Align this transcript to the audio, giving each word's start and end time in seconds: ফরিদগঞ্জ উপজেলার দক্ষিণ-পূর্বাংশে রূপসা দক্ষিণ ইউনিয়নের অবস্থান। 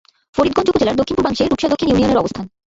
ফরিদগঞ্জ 0.35 0.67
উপজেলার 0.69 0.97
দক্ষিণ-পূর্বাংশে 0.97 1.43
রূপসা 1.43 1.67
দক্ষিণ 1.69 1.87
ইউনিয়নের 1.89 2.21
অবস্থান। 2.21 2.45